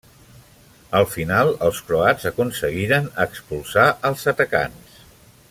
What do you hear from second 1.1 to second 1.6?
final